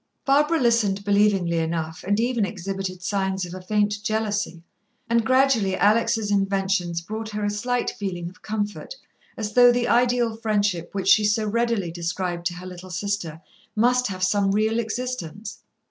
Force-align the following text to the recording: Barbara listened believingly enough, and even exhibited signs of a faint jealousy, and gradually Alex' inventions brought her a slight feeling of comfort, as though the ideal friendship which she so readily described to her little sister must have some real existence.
Barbara 0.25 0.57
listened 0.59 1.05
believingly 1.05 1.59
enough, 1.59 2.03
and 2.03 2.19
even 2.19 2.43
exhibited 2.43 3.03
signs 3.03 3.45
of 3.45 3.53
a 3.53 3.61
faint 3.61 4.01
jealousy, 4.01 4.63
and 5.07 5.23
gradually 5.23 5.75
Alex' 5.77 6.31
inventions 6.31 7.01
brought 7.01 7.29
her 7.29 7.43
a 7.45 7.51
slight 7.51 7.91
feeling 7.91 8.27
of 8.27 8.41
comfort, 8.41 8.95
as 9.37 9.53
though 9.53 9.71
the 9.71 9.87
ideal 9.87 10.35
friendship 10.37 10.89
which 10.93 11.07
she 11.09 11.23
so 11.23 11.45
readily 11.45 11.91
described 11.91 12.47
to 12.47 12.55
her 12.55 12.65
little 12.65 12.89
sister 12.89 13.41
must 13.75 14.07
have 14.07 14.23
some 14.23 14.49
real 14.49 14.79
existence. 14.79 15.59